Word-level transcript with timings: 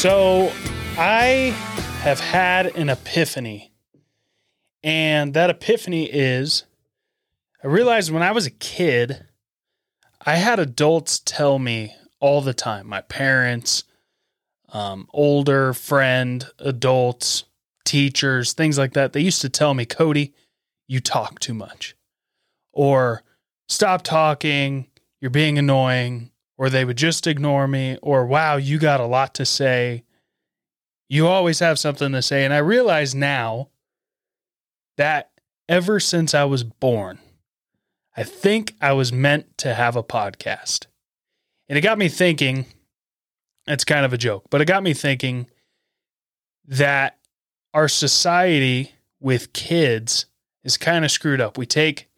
So 0.00 0.50
I 0.96 1.54
have 2.00 2.20
had 2.20 2.74
an 2.74 2.88
epiphany. 2.88 3.70
And 4.82 5.34
that 5.34 5.50
epiphany 5.50 6.06
is 6.06 6.64
I 7.62 7.66
realized 7.66 8.10
when 8.10 8.22
I 8.22 8.32
was 8.32 8.46
a 8.46 8.50
kid, 8.50 9.26
I 10.24 10.36
had 10.36 10.58
adults 10.58 11.18
tell 11.18 11.58
me 11.58 11.94
all 12.18 12.40
the 12.40 12.54
time, 12.54 12.86
my 12.86 13.02
parents, 13.02 13.84
um, 14.70 15.06
older 15.12 15.74
friend, 15.74 16.46
adults, 16.58 17.44
teachers, 17.84 18.54
things 18.54 18.78
like 18.78 18.94
that. 18.94 19.12
They 19.12 19.20
used 19.20 19.42
to 19.42 19.50
tell 19.50 19.74
me, 19.74 19.84
Cody, 19.84 20.32
you 20.88 21.00
talk 21.00 21.40
too 21.40 21.52
much. 21.52 21.94
Or 22.72 23.22
stop 23.68 24.00
talking, 24.00 24.86
you're 25.20 25.30
being 25.30 25.58
annoying. 25.58 26.29
Or 26.60 26.68
they 26.68 26.84
would 26.84 26.98
just 26.98 27.26
ignore 27.26 27.66
me. 27.66 27.96
Or 28.02 28.26
wow, 28.26 28.56
you 28.56 28.78
got 28.78 29.00
a 29.00 29.06
lot 29.06 29.32
to 29.36 29.46
say. 29.46 30.04
You 31.08 31.26
always 31.26 31.60
have 31.60 31.78
something 31.78 32.12
to 32.12 32.20
say. 32.20 32.44
And 32.44 32.52
I 32.52 32.58
realize 32.58 33.14
now 33.14 33.70
that 34.98 35.30
ever 35.70 35.98
since 35.98 36.34
I 36.34 36.44
was 36.44 36.62
born, 36.62 37.18
I 38.14 38.24
think 38.24 38.74
I 38.78 38.92
was 38.92 39.10
meant 39.10 39.56
to 39.56 39.72
have 39.72 39.96
a 39.96 40.02
podcast. 40.02 40.84
And 41.66 41.78
it 41.78 41.80
got 41.80 41.96
me 41.96 42.10
thinking, 42.10 42.66
it's 43.66 43.84
kind 43.84 44.04
of 44.04 44.12
a 44.12 44.18
joke, 44.18 44.44
but 44.50 44.60
it 44.60 44.66
got 44.66 44.82
me 44.82 44.92
thinking 44.92 45.46
that 46.66 47.16
our 47.72 47.88
society 47.88 48.92
with 49.18 49.54
kids 49.54 50.26
is 50.62 50.76
kind 50.76 51.06
of 51.06 51.10
screwed 51.10 51.40
up. 51.40 51.56
We 51.56 51.64
take 51.64 52.10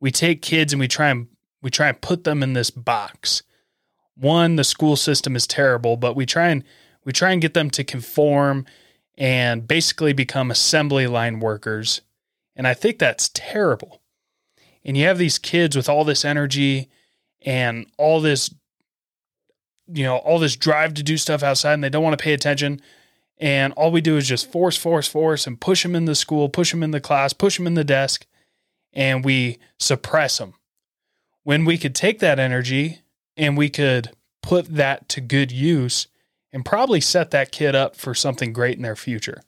we 0.00 0.10
take 0.10 0.40
kids 0.40 0.72
and 0.72 0.80
we 0.80 0.88
try 0.88 1.10
and 1.10 1.28
we 1.60 1.68
try 1.68 1.88
and 1.88 2.00
put 2.00 2.24
them 2.24 2.42
in 2.42 2.54
this 2.54 2.70
box. 2.70 3.42
One, 4.16 4.56
the 4.56 4.64
school 4.64 4.96
system 4.96 5.36
is 5.36 5.46
terrible, 5.46 5.96
but 5.96 6.16
we 6.16 6.26
try 6.26 6.48
and 6.48 6.64
we 7.04 7.12
try 7.12 7.32
and 7.32 7.42
get 7.42 7.54
them 7.54 7.70
to 7.70 7.84
conform 7.84 8.66
and 9.16 9.66
basically 9.68 10.12
become 10.12 10.50
assembly 10.50 11.06
line 11.06 11.40
workers. 11.40 12.00
And 12.54 12.66
I 12.66 12.74
think 12.74 12.98
that's 12.98 13.30
terrible. 13.34 14.02
And 14.84 14.96
you 14.96 15.06
have 15.06 15.18
these 15.18 15.38
kids 15.38 15.76
with 15.76 15.88
all 15.88 16.04
this 16.04 16.24
energy 16.24 16.90
and 17.42 17.86
all 17.98 18.20
this 18.20 18.52
you 19.88 20.02
know, 20.02 20.16
all 20.16 20.40
this 20.40 20.56
drive 20.56 20.94
to 20.94 21.02
do 21.02 21.16
stuff 21.16 21.44
outside 21.44 21.74
and 21.74 21.84
they 21.84 21.88
don't 21.88 22.02
want 22.02 22.18
to 22.18 22.22
pay 22.22 22.32
attention. 22.32 22.80
And 23.38 23.72
all 23.74 23.92
we 23.92 24.00
do 24.00 24.16
is 24.16 24.26
just 24.26 24.50
force, 24.50 24.76
force, 24.76 25.06
force 25.06 25.46
and 25.46 25.60
push 25.60 25.82
them 25.82 25.94
in 25.94 26.06
the 26.06 26.14
school, 26.14 26.48
push 26.48 26.72
them 26.72 26.82
in 26.82 26.90
the 26.90 27.00
class, 27.00 27.32
push 27.32 27.56
them 27.56 27.66
in 27.66 27.74
the 27.74 27.84
desk, 27.84 28.26
and 28.92 29.24
we 29.24 29.58
suppress 29.78 30.38
them. 30.38 30.54
When 31.44 31.64
we 31.64 31.78
could 31.78 31.94
take 31.94 32.18
that 32.18 32.40
energy 32.40 33.02
and 33.36 33.56
we 33.56 33.68
could 33.68 34.10
put 34.42 34.66
that 34.66 35.08
to 35.10 35.20
good 35.20 35.52
use 35.52 36.06
and 36.52 36.64
probably 36.64 37.00
set 37.00 37.30
that 37.32 37.52
kid 37.52 37.74
up 37.74 37.96
for 37.96 38.14
something 38.14 38.52
great 38.52 38.76
in 38.76 38.82
their 38.82 38.96
future. 38.96 39.42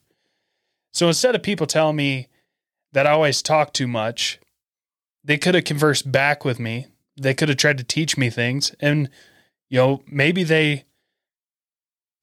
So 0.91 1.07
instead 1.07 1.35
of 1.35 1.43
people 1.43 1.67
telling 1.67 1.95
me 1.95 2.27
that 2.93 3.07
I 3.07 3.11
always 3.11 3.41
talk 3.41 3.73
too 3.73 3.87
much, 3.87 4.39
they 5.23 5.37
could 5.37 5.55
have 5.55 5.63
conversed 5.63 6.11
back 6.11 6.43
with 6.43 6.59
me. 6.59 6.87
They 7.19 7.33
could 7.33 7.49
have 7.49 7.57
tried 7.57 7.77
to 7.77 7.83
teach 7.83 8.17
me 8.17 8.29
things. 8.29 8.75
And, 8.79 9.09
you 9.69 9.77
know, 9.77 10.03
maybe 10.07 10.43
they 10.43 10.85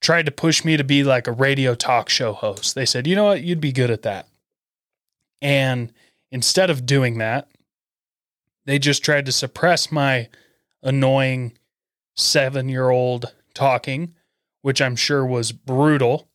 tried 0.01 0.25
to 0.25 0.31
push 0.31 0.63
me 0.63 0.77
to 0.77 0.83
be 0.83 1.03
like 1.03 1.27
a 1.27 1.31
radio 1.31 1.75
talk 1.75 2.09
show 2.09 2.33
host. 2.33 2.75
They 2.75 2.85
said, 2.85 3.07
you 3.07 3.15
know 3.15 3.25
what, 3.25 3.43
you'd 3.43 3.61
be 3.61 3.71
good 3.71 3.91
at 3.91 4.03
that. 4.03 4.27
And 5.41 5.91
instead 6.31 6.69
of 6.69 6.85
doing 6.85 7.17
that, 7.17 7.47
they 8.65 8.79
just 8.79 9.03
tried 9.03 9.25
to 9.25 9.31
suppress 9.31 9.91
my 9.91 10.29
annoying 10.83 11.56
seven 12.17 12.67
year 12.67 12.89
old 12.89 13.33
talking 13.53 14.13
which 14.67 14.81
I'm 14.81 14.97
sure 14.97 15.25
was 15.25 15.53
brutal. 15.53 16.27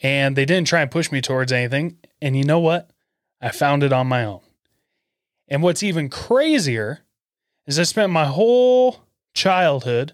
And 0.00 0.36
they 0.36 0.44
didn't 0.44 0.68
try 0.68 0.82
and 0.82 0.90
push 0.90 1.10
me 1.10 1.20
towards 1.20 1.50
anything. 1.50 1.98
And 2.22 2.36
you 2.36 2.44
know 2.44 2.60
what? 2.60 2.90
I 3.40 3.50
found 3.50 3.82
it 3.82 3.92
on 3.92 4.06
my 4.06 4.24
own. 4.24 4.40
And 5.48 5.60
what's 5.60 5.82
even 5.82 6.08
crazier 6.08 7.00
is 7.66 7.76
I 7.76 7.82
spent 7.82 8.12
my 8.12 8.26
whole 8.26 9.00
childhood 9.34 10.12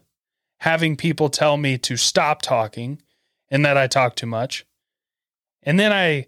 having 0.61 0.97
people 0.97 1.29
tell 1.29 1.59
me 1.59 1.77
to 1.77 1.99
stop 1.99 2.41
talking 2.41 3.03
and 3.51 3.67
that 3.67 3.77
I 3.77 3.87
talk 3.87 4.17
too 4.17 4.27
much. 4.27 4.65
And 5.63 5.79
then 5.79 5.93
I 5.93 6.27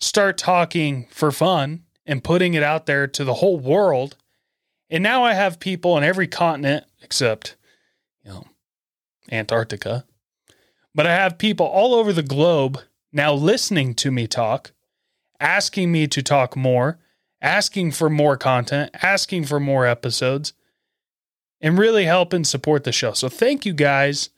start 0.00 0.36
talking 0.36 1.06
for 1.10 1.32
fun 1.32 1.84
and 2.04 2.22
putting 2.22 2.52
it 2.52 2.62
out 2.62 2.84
there 2.84 3.06
to 3.06 3.24
the 3.24 3.34
whole 3.34 3.58
world. 3.58 4.18
And 4.90 5.02
now 5.02 5.24
I 5.24 5.32
have 5.32 5.58
people 5.58 5.92
on 5.92 6.04
every 6.04 6.28
continent 6.28 6.84
except, 7.02 7.56
you 8.24 8.32
know, 8.32 8.44
Antarctica 9.30 10.04
but 10.94 11.06
I 11.06 11.14
have 11.14 11.38
people 11.38 11.66
all 11.66 11.94
over 11.94 12.12
the 12.12 12.22
globe 12.22 12.80
now 13.12 13.32
listening 13.32 13.94
to 13.94 14.10
me 14.10 14.26
talk, 14.26 14.72
asking 15.40 15.90
me 15.90 16.06
to 16.06 16.22
talk 16.22 16.56
more, 16.56 16.98
asking 17.42 17.92
for 17.92 18.08
more 18.08 18.36
content, 18.36 18.90
asking 19.02 19.44
for 19.44 19.58
more 19.58 19.86
episodes, 19.86 20.52
and 21.60 21.78
really 21.78 22.04
helping 22.04 22.44
support 22.44 22.84
the 22.84 22.92
show. 22.92 23.12
So 23.12 23.28
thank 23.28 23.66
you 23.66 23.72
guys 23.72 24.30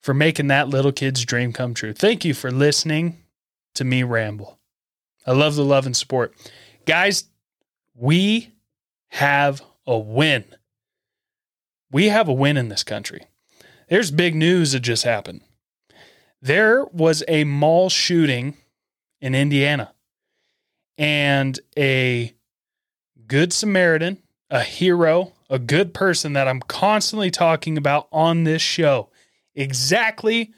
for 0.00 0.12
making 0.12 0.48
that 0.48 0.68
little 0.68 0.92
kid's 0.92 1.24
dream 1.24 1.52
come 1.52 1.74
true. 1.74 1.92
Thank 1.92 2.24
you 2.24 2.34
for 2.34 2.50
listening 2.50 3.18
to 3.74 3.84
me 3.84 4.02
ramble. 4.02 4.58
I 5.26 5.32
love 5.32 5.56
the 5.56 5.64
love 5.64 5.86
and 5.86 5.96
support. 5.96 6.34
Guys, 6.84 7.24
we 7.94 8.52
have 9.08 9.62
a 9.86 9.98
win. 9.98 10.44
We 11.90 12.08
have 12.08 12.28
a 12.28 12.32
win 12.32 12.56
in 12.56 12.68
this 12.68 12.84
country. 12.84 13.26
There's 13.88 14.10
big 14.10 14.34
news 14.34 14.72
that 14.72 14.80
just 14.80 15.04
happened. 15.04 15.42
There 16.42 16.84
was 16.86 17.22
a 17.28 17.44
mall 17.44 17.88
shooting 17.88 18.56
in 19.20 19.34
Indiana, 19.34 19.92
and 20.98 21.58
a 21.78 22.34
good 23.26 23.52
Samaritan, 23.52 24.18
a 24.50 24.62
hero, 24.62 25.32
a 25.48 25.58
good 25.58 25.94
person 25.94 26.34
that 26.34 26.48
I'm 26.48 26.60
constantly 26.60 27.30
talking 27.30 27.78
about 27.78 28.08
on 28.12 28.44
this 28.44 28.62
show. 28.62 29.10
Exactly 29.54 30.52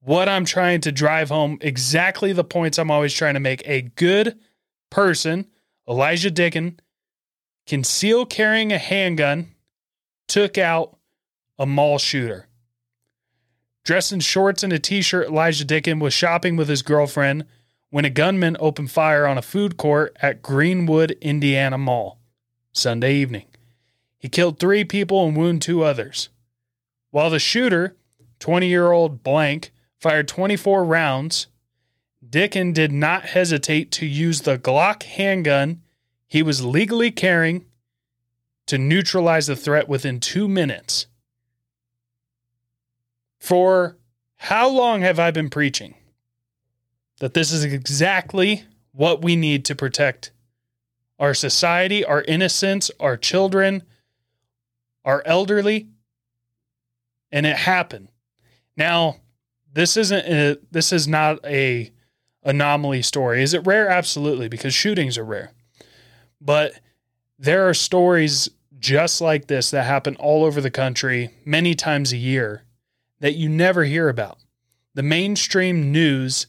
what 0.00 0.28
I'm 0.28 0.44
trying 0.44 0.80
to 0.82 0.92
drive 0.92 1.28
home, 1.28 1.58
exactly 1.60 2.32
the 2.32 2.44
points 2.44 2.78
I'm 2.78 2.90
always 2.90 3.14
trying 3.14 3.34
to 3.34 3.40
make. 3.40 3.62
A 3.66 3.82
good 3.82 4.38
person, 4.90 5.46
Elijah 5.88 6.30
Dicken, 6.30 6.78
conceal 7.66 8.26
carrying 8.26 8.72
a 8.72 8.78
handgun, 8.78 9.48
took 10.32 10.56
out 10.56 10.96
a 11.58 11.66
mall 11.66 11.98
shooter. 11.98 12.48
Dressed 13.84 14.12
in 14.12 14.20
shorts 14.20 14.62
and 14.62 14.72
a 14.72 14.78
t 14.78 15.02
shirt, 15.02 15.28
Elijah 15.28 15.66
Dicken 15.66 16.00
was 16.00 16.14
shopping 16.14 16.56
with 16.56 16.70
his 16.70 16.80
girlfriend 16.80 17.44
when 17.90 18.06
a 18.06 18.10
gunman 18.10 18.56
opened 18.58 18.90
fire 18.90 19.26
on 19.26 19.36
a 19.36 19.42
food 19.42 19.76
court 19.76 20.16
at 20.22 20.40
Greenwood, 20.40 21.10
Indiana 21.20 21.76
Mall 21.76 22.18
Sunday 22.72 23.16
evening. 23.16 23.44
He 24.16 24.30
killed 24.30 24.58
three 24.58 24.84
people 24.84 25.26
and 25.26 25.36
wounded 25.36 25.60
two 25.60 25.84
others. 25.84 26.30
While 27.10 27.28
the 27.28 27.38
shooter, 27.38 27.94
20 28.38 28.66
year 28.66 28.90
old 28.90 29.22
blank, 29.22 29.70
fired 29.98 30.28
24 30.28 30.82
rounds, 30.82 31.48
Dicken 32.26 32.72
did 32.72 32.90
not 32.90 33.26
hesitate 33.26 33.90
to 33.92 34.06
use 34.06 34.40
the 34.40 34.56
Glock 34.56 35.02
handgun 35.02 35.82
he 36.26 36.42
was 36.42 36.64
legally 36.64 37.10
carrying 37.10 37.66
to 38.66 38.78
neutralize 38.78 39.46
the 39.46 39.56
threat 39.56 39.88
within 39.88 40.20
two 40.20 40.48
minutes. 40.48 41.06
For 43.40 43.96
how 44.36 44.68
long 44.68 45.02
have 45.02 45.18
I 45.18 45.30
been 45.30 45.50
preaching 45.50 45.94
that 47.18 47.34
this 47.34 47.52
is 47.52 47.64
exactly 47.64 48.64
what 48.92 49.22
we 49.22 49.36
need 49.36 49.64
to 49.66 49.74
protect 49.74 50.32
our 51.18 51.34
society, 51.34 52.04
our 52.04 52.22
innocence, 52.22 52.90
our 52.98 53.16
children, 53.16 53.82
our 55.04 55.22
elderly? 55.26 55.88
And 57.30 57.46
it 57.46 57.56
happened. 57.56 58.08
Now, 58.76 59.16
this 59.72 59.96
isn't 59.96 60.26
a, 60.26 60.58
this 60.70 60.92
is 60.92 61.08
not 61.08 61.38
a 61.44 61.92
anomaly 62.42 63.02
story. 63.02 63.42
Is 63.42 63.54
it 63.54 63.66
rare? 63.66 63.88
Absolutely, 63.88 64.48
because 64.48 64.74
shootings 64.74 65.16
are 65.16 65.24
rare. 65.24 65.52
But 66.40 66.74
there 67.38 67.68
are 67.68 67.74
stories 67.74 68.48
just 68.82 69.20
like 69.20 69.46
this 69.46 69.70
that 69.70 69.84
happen 69.84 70.16
all 70.16 70.44
over 70.44 70.60
the 70.60 70.70
country 70.70 71.30
many 71.44 71.74
times 71.74 72.12
a 72.12 72.16
year 72.16 72.64
that 73.20 73.36
you 73.36 73.48
never 73.48 73.84
hear 73.84 74.08
about. 74.08 74.38
The 74.94 75.04
mainstream 75.04 75.92
news 75.92 76.48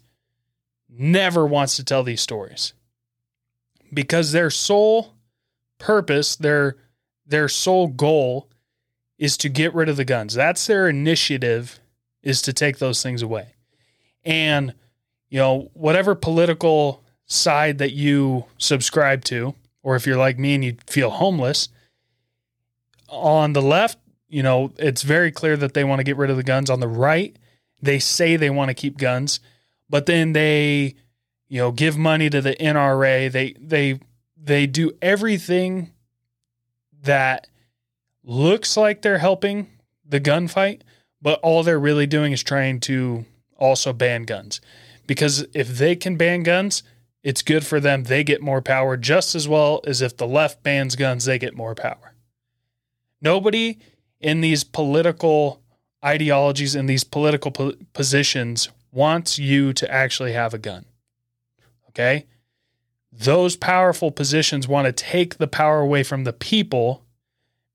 never 0.90 1.46
wants 1.46 1.76
to 1.76 1.84
tell 1.84 2.04
these 2.04 2.22
stories 2.22 2.74
because 3.94 4.32
their 4.32 4.50
sole 4.50 5.14
purpose, 5.78 6.36
their 6.36 6.76
their 7.26 7.48
sole 7.48 7.88
goal 7.88 8.50
is 9.18 9.38
to 9.38 9.48
get 9.48 9.74
rid 9.74 9.88
of 9.88 9.96
the 9.96 10.04
guns. 10.04 10.34
That's 10.34 10.66
their 10.68 10.90
initiative 10.90 11.80
is 12.24 12.42
to 12.42 12.52
take 12.52 12.80
those 12.80 13.02
things 13.02 13.22
away. 13.22 13.54
And 14.26 14.74
you 15.30 15.40
know, 15.40 15.70
whatever 15.74 16.16
political 16.16 17.04
side 17.28 17.78
that 17.78 17.94
you 17.94 18.46
subscribe 18.58 19.24
to, 19.26 19.54
or 19.84 19.96
if 19.96 20.08
you're 20.08 20.18
like 20.18 20.40
me 20.40 20.56
and 20.56 20.66
you 20.66 20.78
feel 20.88 21.12
homeless, 21.12 21.70
on 23.14 23.54
the 23.54 23.62
left, 23.62 24.00
you 24.28 24.44
know, 24.44 24.72
it's 24.78 25.04
very 25.04 25.32
clear 25.32 25.56
that 25.58 25.74
they 25.74 25.84
want 25.84 26.00
to 26.00 26.04
get 26.04 26.18
rid 26.18 26.30
of 26.30 26.38
the 26.38 26.44
guns 26.44 26.70
on 26.70 26.80
the 26.80 26.88
right. 26.88 27.38
they 27.82 28.00
say 28.00 28.36
they 28.36 28.50
want 28.50 28.70
to 28.70 28.74
keep 28.74 28.98
guns, 28.98 29.40
but 29.90 30.06
then 30.06 30.34
they, 30.34 30.96
you 31.50 31.60
know, 31.60 31.72
give 31.72 31.98
money 31.98 32.30
to 32.30 32.42
the 32.42 32.56
NRA. 32.56 33.32
They 33.32 33.54
they 33.60 34.00
they 34.36 34.66
do 34.66 34.92
everything 35.02 35.92
that 37.04 37.48
looks 38.24 38.78
like 38.78 39.02
they're 39.02 39.18
helping 39.18 39.68
the 40.06 40.20
gunfight, 40.20 40.82
but 41.22 41.40
all 41.42 41.64
they're 41.64 41.80
really 41.80 42.08
doing 42.08 42.32
is 42.32 42.42
trying 42.42 42.80
to 42.82 43.26
also 43.58 43.94
ban 43.94 44.24
guns. 44.24 44.62
Because 45.06 45.46
if 45.54 45.68
they 45.68 45.96
can 45.96 46.16
ban 46.16 46.44
guns, 46.44 46.84
it's 47.22 47.42
good 47.42 47.66
for 47.66 47.80
them. 47.80 48.04
They 48.04 48.24
get 48.24 48.42
more 48.42 48.62
power 48.62 48.98
just 48.98 49.36
as 49.36 49.48
well 49.48 49.82
as 49.86 50.02
if 50.02 50.18
the 50.18 50.28
left 50.28 50.64
bans 50.64 50.96
guns, 50.96 51.26
they 51.26 51.38
get 51.38 51.56
more 51.56 51.76
power. 51.76 52.13
Nobody 53.24 53.80
in 54.20 54.42
these 54.42 54.64
political 54.64 55.62
ideologies 56.04 56.76
and 56.76 56.90
these 56.90 57.04
political 57.04 57.50
po- 57.52 57.74
positions 57.94 58.70
wants 58.92 59.40
you 59.40 59.74
to 59.74 59.92
actually 59.92 60.34
have 60.34 60.54
a 60.54 60.60
gun. 60.60 60.86
Okay? 61.90 62.26
Those 63.12 63.56
powerful 63.56 64.12
positions 64.12 64.68
want 64.68 64.86
to 64.86 64.92
take 64.92 65.38
the 65.38 65.48
power 65.48 65.80
away 65.80 66.04
from 66.04 66.26
the 66.26 66.34
people 66.34 67.04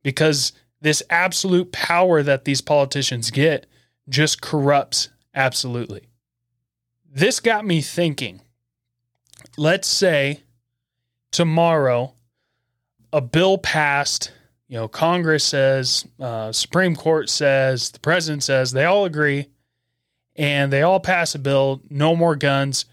because 0.03 0.53
this 0.81 1.03
absolute 1.11 1.73
power 1.73 2.23
that 2.23 2.45
these 2.45 2.61
politicians 2.61 3.31
get 3.31 3.67
just 4.09 4.41
corrupts 4.41 5.09
absolutely. 5.35 6.03
This 7.11 7.41
got 7.41 7.65
me 7.65 7.81
thinking. 7.81 8.43
Let's 9.56 9.89
say 9.89 10.41
tomorrow 11.31 12.15
a 13.12 13.21
bill 13.21 13.59
passed, 13.59 14.33
you 14.69 14.76
know, 14.76 14.88
Congress 14.88 15.44
says, 15.44 16.06
uh, 16.20 16.53
Supreme 16.53 16.94
Court 16.94 17.29
says, 17.31 17.91
the 17.91 18.00
president 18.00 18.43
says, 18.43 18.73
they 18.73 18.85
all 18.85 19.05
agree, 19.05 19.49
and 20.37 20.73
they 20.73 20.82
all 20.82 21.00
pass 21.00 21.35
a 21.35 21.38
bill 21.38 21.81
no 21.91 22.15
more 22.15 22.37
guns, 22.37 22.85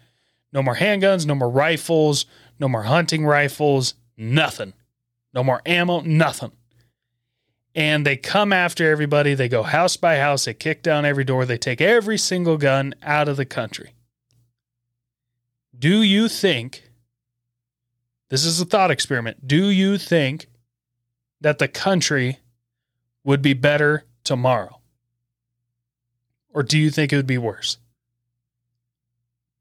no 0.52 0.62
more 0.62 0.76
handguns, 0.76 1.26
no 1.26 1.36
more 1.36 1.50
rifles, 1.50 2.26
no 2.60 2.68
more 2.68 2.84
hunting 2.84 3.26
rifles, 3.26 3.96
nothing. 4.18 4.74
No 5.34 5.44
more 5.44 5.62
ammo, 5.66 6.00
nothing 6.00 6.54
and 7.76 8.06
they 8.06 8.16
come 8.16 8.54
after 8.54 8.90
everybody. 8.90 9.34
They 9.34 9.50
go 9.50 9.62
house 9.62 9.98
by 9.98 10.18
house. 10.18 10.46
They 10.46 10.54
kick 10.54 10.82
down 10.82 11.04
every 11.04 11.26
door. 11.26 11.46
They 11.46 11.58
take 11.58 11.82
every 11.82 12.18
single 12.18 12.58
gun 12.58 12.96
out 13.04 13.28
of 13.28 13.36
the 13.36 13.46
country. 13.46 13.92
Do 15.78 16.02
you 16.02 16.30
think, 16.30 16.90
this 18.30 18.46
is 18.46 18.62
a 18.62 18.66
thought 18.66 18.92
experiment, 18.92 19.46
do 19.46 19.70
you 19.70 19.98
think 19.98 20.48
that 21.42 21.60
the 21.60 21.68
country 21.68 22.40
would 23.24 23.42
be 23.42 23.54
better 23.54 24.06
tomorrow? 24.24 24.80
Or 26.54 26.64
do 26.64 26.78
you 26.78 26.90
think 26.90 27.12
it 27.12 27.18
would 27.18 27.28
be 27.28 27.38
worse? 27.38 27.78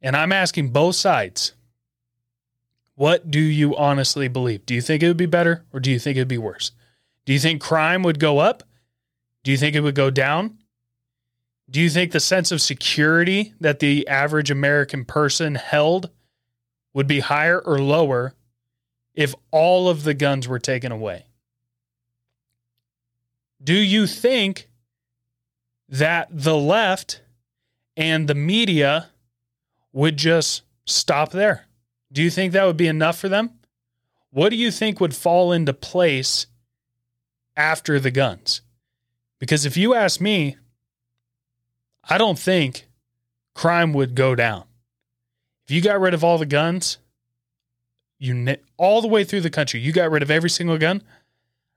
And 0.00 0.17
I'm 0.17 0.32
asking 0.32 0.69
both 0.69 0.97
sides. 0.97 1.53
What 2.94 3.31
do 3.31 3.41
you 3.41 3.75
honestly 3.76 4.29
believe? 4.29 4.65
Do 4.67 4.75
you 4.75 4.81
think 4.81 5.03
it 5.03 5.09
would 5.09 5.17
be 5.17 5.26
better 5.26 5.65
or 5.73 5.81
do 5.81 5.91
you 5.91 5.99
think 5.99 6.17
it 6.17 6.21
would 6.21 6.29
be 6.29 6.38
worse? 6.38 6.71
Do 7.25 7.32
you 7.32 7.38
think 7.38 7.61
crime 7.61 8.03
would 8.03 8.20
go 8.20 8.38
up? 8.38 8.62
Do 9.43 9.50
you 9.50 9.56
think 9.56 9.75
it 9.75 9.81
would 9.81 9.94
go 9.94 10.11
down? 10.11 10.59
Do 11.69 11.81
you 11.81 11.88
think 11.88 12.12
the 12.12 12.20
sense 12.20 12.53
of 12.53 12.61
security 12.61 13.55
that 13.61 13.81
the 13.81 14.06
average 14.06 14.50
American 14.50 15.05
person 15.05 15.55
held 15.55 16.11
would 16.93 17.06
be 17.06 17.20
higher 17.20 17.59
or 17.59 17.79
lower 17.79 18.35
if 19.15 19.35
all 19.50 19.88
of 19.88 20.05
the 20.05 20.15
guns 20.15 20.47
were 20.47 20.59
taken 20.59 20.93
away? 20.93 21.25
Do 23.64 23.75
you 23.75 24.06
think 24.06 24.69
that 25.88 26.28
the 26.31 26.56
left 26.56 27.22
and 27.96 28.28
the 28.28 28.34
media 28.34 29.08
would 29.93 30.16
just 30.16 30.62
stop 30.84 31.32
there? 31.32 31.66
Do 32.12 32.22
you 32.22 32.31
think 32.31 32.52
that 32.52 32.66
would 32.66 32.76
be 32.76 32.87
enough 32.87 33.19
for 33.19 33.28
them? 33.28 33.50
What 34.31 34.50
do 34.50 34.56
you 34.56 34.70
think 34.70 35.00
would 35.00 35.16
fall 35.16 35.50
into 35.50 35.72
place 35.72 36.46
after 37.56 38.00
the 38.00 38.11
guns. 38.11 38.62
Because 39.38 39.67
if 39.67 39.76
you 39.76 39.94
ask 39.94 40.20
me, 40.20 40.56
I 42.08 42.19
don't 42.19 42.38
think 42.38 42.87
crime 43.55 43.93
would 43.93 44.14
go 44.14 44.34
down. 44.34 44.64
If 45.67 45.75
you 45.75 45.81
got 45.81 46.00
rid 46.00 46.14
of 46.14 46.22
all 46.22 46.38
the 46.38 46.46
guns, 46.46 46.99
you 48.19 48.56
all 48.76 49.00
the 49.00 49.08
way 49.08 49.25
through 49.25 49.40
the 49.40 49.50
country, 49.50 49.81
you 49.81 49.93
got 49.93 50.10
rid 50.10 50.22
of 50.22 50.31
every 50.31 50.50
single 50.50 50.78
gun, 50.78 51.02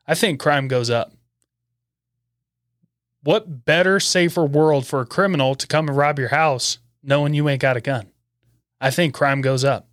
I 0.08 0.16
think 0.16 0.40
crime 0.40 0.68
goes 0.68 0.90
up. 0.90 1.14
What 3.28 3.66
better, 3.66 4.00
safer 4.00 4.46
world 4.46 4.88
for 4.88 5.02
a 5.02 5.06
criminal 5.06 5.54
to 5.54 5.68
come 5.68 5.90
and 5.90 5.98
rob 5.98 6.18
your 6.18 6.30
house 6.30 6.78
knowing 7.04 7.34
you 7.34 7.50
ain't 7.50 7.60
got 7.60 7.76
a 7.76 7.82
gun? 7.82 8.10
I 8.80 8.90
think 8.90 9.14
crime 9.14 9.42
goes 9.42 9.66
up. 9.66 9.90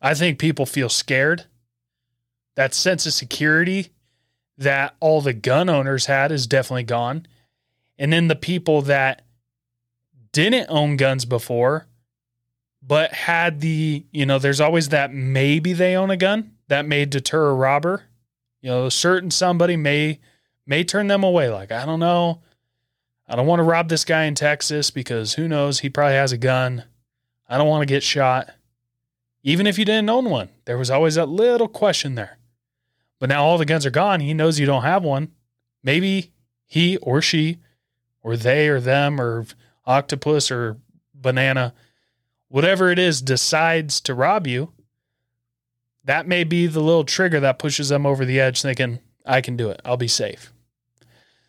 I 0.00 0.14
think 0.14 0.38
people 0.38 0.64
feel 0.64 0.88
scared. 0.88 1.44
That 2.54 2.72
sense 2.72 3.04
of 3.04 3.12
security 3.12 3.90
that 4.56 4.96
all 5.00 5.20
the 5.20 5.34
gun 5.34 5.68
owners 5.68 6.06
had 6.06 6.32
is 6.32 6.46
definitely 6.46 6.84
gone. 6.84 7.26
And 7.98 8.10
then 8.10 8.28
the 8.28 8.36
people 8.36 8.80
that 8.80 9.20
didn't 10.32 10.70
own 10.70 10.96
guns 10.96 11.26
before, 11.26 11.88
but 12.80 13.12
had 13.12 13.60
the, 13.60 14.06
you 14.12 14.24
know, 14.24 14.38
there's 14.38 14.62
always 14.62 14.88
that 14.88 15.12
maybe 15.12 15.74
they 15.74 15.94
own 15.94 16.08
a 16.08 16.16
gun 16.16 16.52
that 16.68 16.86
may 16.86 17.04
deter 17.04 17.50
a 17.50 17.54
robber. 17.54 18.04
You 18.62 18.70
know, 18.70 18.86
a 18.86 18.90
certain 18.90 19.30
somebody 19.30 19.76
may 19.76 20.20
may 20.66 20.84
turn 20.84 21.08
them 21.08 21.24
away. 21.24 21.48
Like, 21.48 21.72
I 21.72 21.84
don't 21.84 22.00
know. 22.00 22.40
I 23.28 23.36
don't 23.36 23.46
want 23.46 23.60
to 23.60 23.64
rob 23.64 23.88
this 23.88 24.04
guy 24.04 24.24
in 24.24 24.34
Texas 24.34 24.90
because 24.90 25.34
who 25.34 25.48
knows, 25.48 25.80
he 25.80 25.88
probably 25.88 26.14
has 26.14 26.32
a 26.32 26.38
gun. 26.38 26.84
I 27.48 27.56
don't 27.58 27.68
want 27.68 27.82
to 27.82 27.92
get 27.92 28.02
shot. 28.02 28.50
Even 29.42 29.66
if 29.66 29.78
you 29.78 29.84
didn't 29.84 30.10
own 30.10 30.30
one, 30.30 30.50
there 30.64 30.78
was 30.78 30.90
always 30.90 31.16
that 31.16 31.28
little 31.28 31.68
question 31.68 32.14
there. 32.14 32.38
But 33.18 33.28
now 33.28 33.44
all 33.44 33.58
the 33.58 33.64
guns 33.64 33.86
are 33.86 33.90
gone. 33.90 34.20
He 34.20 34.34
knows 34.34 34.58
you 34.58 34.66
don't 34.66 34.82
have 34.82 35.04
one. 35.04 35.32
Maybe 35.82 36.32
he 36.66 36.96
or 36.98 37.22
she 37.22 37.58
or 38.22 38.36
they 38.36 38.68
or 38.68 38.80
them 38.80 39.20
or 39.20 39.46
octopus 39.84 40.50
or 40.50 40.78
banana, 41.14 41.74
whatever 42.48 42.90
it 42.90 42.98
is, 42.98 43.22
decides 43.22 44.00
to 44.02 44.14
rob 44.14 44.46
you. 44.46 44.72
That 46.04 46.26
may 46.26 46.44
be 46.44 46.66
the 46.66 46.80
little 46.80 47.04
trigger 47.04 47.40
that 47.40 47.58
pushes 47.58 47.88
them 47.88 48.06
over 48.06 48.24
the 48.24 48.40
edge 48.40 48.62
thinking, 48.62 48.98
I 49.24 49.40
can 49.40 49.56
do 49.56 49.70
it. 49.70 49.80
I'll 49.84 49.96
be 49.96 50.08
safe. 50.08 50.52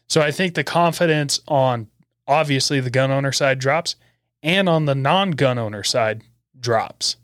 So 0.07 0.21
I 0.21 0.31
think 0.31 0.53
the 0.53 0.63
confidence 0.63 1.39
on 1.47 1.87
obviously 2.27 2.79
the 2.79 2.89
gun 2.89 3.11
owner 3.11 3.31
side 3.31 3.59
drops 3.59 3.95
and 4.41 4.67
on 4.67 4.85
the 4.85 4.95
non 4.95 5.31
gun 5.31 5.57
owner 5.57 5.83
side 5.83 6.23
drops. 6.59 7.17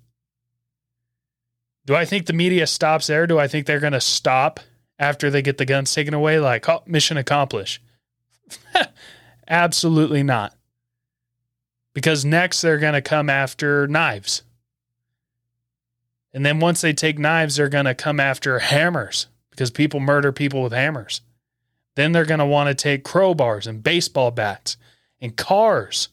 Do 1.85 1.95
I 1.95 2.05
think 2.05 2.25
the 2.25 2.33
media 2.33 2.67
stops 2.67 3.07
there? 3.07 3.25
Do 3.25 3.39
I 3.39 3.47
think 3.47 3.65
they're 3.65 3.79
going 3.79 3.93
to 3.93 4.01
stop 4.01 4.59
after 4.99 5.29
they 5.29 5.41
get 5.41 5.57
the 5.57 5.65
guns 5.65 5.93
taken 5.93 6.13
away? 6.13 6.39
Like, 6.39 6.69
oh, 6.69 6.83
mission 6.85 7.17
accomplished. 7.17 7.81
Absolutely 9.47 10.23
not. 10.23 10.55
Because 11.93 12.23
next 12.23 12.61
they're 12.61 12.77
going 12.77 12.93
to 12.93 13.01
come 13.01 13.29
after 13.29 13.87
knives. 13.87 14.43
And 16.31 16.45
then 16.45 16.59
once 16.59 16.81
they 16.81 16.93
take 16.93 17.17
knives, 17.17 17.55
they're 17.55 17.69
going 17.69 17.85
to 17.85 17.95
come 17.95 18.19
after 18.19 18.59
hammers 18.59 19.27
because 19.49 19.71
people 19.71 19.99
murder 19.99 20.31
people 20.31 20.61
with 20.61 20.73
hammers. 20.73 21.21
Then 21.99 22.13
they're 22.13 22.23
going 22.23 22.39
to 22.39 22.45
want 22.45 22.69
to 22.69 22.73
take 22.73 23.03
crowbars 23.03 23.67
and 23.67 23.83
baseball 23.83 24.31
bats 24.31 24.77
and 25.19 25.35
cars. 25.35 26.07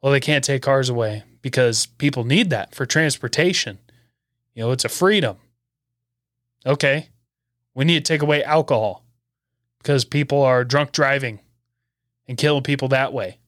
Well, 0.00 0.10
they 0.10 0.18
can't 0.18 0.42
take 0.42 0.62
cars 0.62 0.88
away 0.88 1.22
because 1.42 1.86
people 1.86 2.24
need 2.24 2.50
that 2.50 2.74
for 2.74 2.84
transportation. 2.84 3.78
You 4.52 4.64
know, 4.64 4.72
it's 4.72 4.84
a 4.84 4.88
freedom. 4.88 5.36
Okay. 6.66 7.10
We 7.72 7.84
need 7.84 8.04
to 8.04 8.12
take 8.12 8.20
away 8.20 8.42
alcohol 8.42 9.04
because 9.78 10.04
people 10.04 10.42
are 10.42 10.64
drunk 10.64 10.90
driving 10.90 11.38
and 12.26 12.36
killing 12.36 12.64
people 12.64 12.88
that 12.88 13.12
way. 13.12 13.38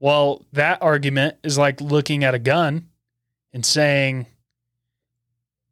Well, 0.00 0.44
that 0.52 0.82
argument 0.82 1.36
is 1.44 1.56
like 1.56 1.80
looking 1.80 2.24
at 2.24 2.34
a 2.34 2.40
gun 2.40 2.88
and 3.52 3.64
saying, 3.64 4.26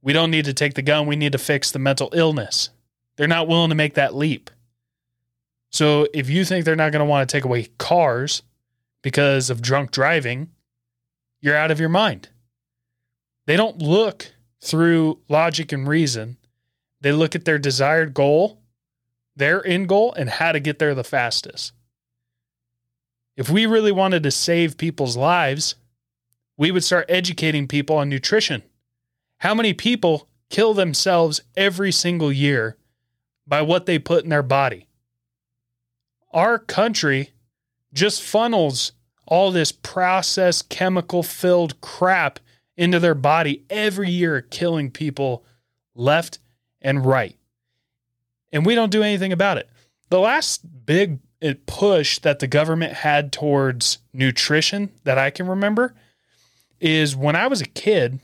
we 0.03 0.13
don't 0.13 0.31
need 0.31 0.45
to 0.45 0.55
take 0.55 0.75
the 0.75 0.83
gun, 0.83 1.09
we 1.09 1.17
need 1.17 1.33
to 1.33 1.39
fix 1.39 1.73
the 1.73 1.81
mental 1.81 2.11
illness. 2.13 2.71
They're 3.21 3.29
not 3.29 3.49
willing 3.49 3.69
to 3.69 3.75
make 3.75 3.97
that 3.97 4.15
leap. 4.15 4.49
So 5.69 6.09
if 6.15 6.31
you 6.31 6.43
think 6.43 6.65
they're 6.65 6.75
not 6.75 6.91
going 6.91 7.01
to 7.01 7.05
want 7.05 7.29
to 7.29 7.31
take 7.31 7.45
away 7.45 7.69
cars 7.77 8.43
because 9.03 9.51
of 9.51 9.61
drunk 9.61 9.91
driving, 9.91 10.49
you're 11.43 11.55
out 11.55 11.71
of 11.71 11.79
your 11.79 11.91
mind. 11.91 12.31
They 13.45 13.59
don't 13.59 13.83
look 13.83 14.33
through 14.63 15.19
logic 15.29 15.71
and 15.71 15.87
reason. 15.87 16.39
They 17.03 17.13
look 17.13 17.35
at 17.35 17.45
their 17.45 17.59
desired 17.59 18.15
goal, 18.15 18.63
their 19.37 19.67
end 19.67 19.91
goal, 19.91 20.15
and 20.15 20.31
how 20.31 20.53
to 20.53 20.59
get 20.59 20.79
there 20.79 20.95
the 20.95 21.05
fastest. 21.05 21.75
If 23.37 23.51
we 23.51 23.67
really 23.67 23.93
wanted 23.93 24.23
to 24.23 24.31
save 24.31 24.79
people's 24.79 25.19
lives, 25.19 25.75
we 26.57 26.71
would 26.71 26.85
start 26.85 27.05
educating 27.11 27.69
people 27.69 27.97
on 27.97 28.09
nutrition. 28.09 28.63
How 29.41 29.55
many 29.55 29.75
people 29.75 30.27
kill 30.49 30.73
themselves 30.73 31.43
every 31.55 31.93
single 31.93 32.33
year 32.33 32.79
by 33.51 33.61
what 33.61 33.85
they 33.85 33.99
put 33.99 34.25
in 34.25 34.31
their 34.31 34.43
body? 34.43 34.87
our 36.33 36.59
country 36.59 37.31
just 37.93 38.23
funnels 38.23 38.93
all 39.27 39.51
this 39.51 39.73
processed 39.73 40.69
chemical 40.69 41.23
filled 41.23 41.81
crap 41.81 42.41
into 42.77 42.99
their 42.99 43.15
body 43.15 43.65
every 43.69 44.11
year, 44.11 44.41
killing 44.41 44.91
people 44.91 45.45
left 45.95 46.39
and 46.81 47.05
right. 47.05 47.37
And 48.53 48.65
we 48.65 48.75
don't 48.75 48.91
do 48.91 49.03
anything 49.03 49.33
about 49.33 49.59
it. 49.59 49.69
The 50.09 50.19
last 50.19 50.87
big 50.87 51.21
uh, 51.43 51.55
push 51.67 52.19
that 52.21 52.41
the 52.41 52.47
government 52.47 52.95
had 52.95 53.33
towards 53.33 53.99
nutrition 54.13 54.91
that 55.05 55.19
I 55.19 55.31
can 55.31 55.47
remember 55.47 55.95
is 56.81 57.15
when 57.15 57.37
I 57.37 57.47
was 57.47 57.61
a 57.61 57.67
kid, 57.67 58.21